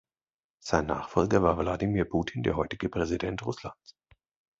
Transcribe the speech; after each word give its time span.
Sein 0.63 0.87
Nachfolger 0.87 1.43
war 1.43 1.59
Wladimir 1.59 2.05
Putin, 2.05 2.41
der 2.41 2.55
heutige 2.57 2.89
Präsident 2.89 3.45
Russlands. 3.45 3.93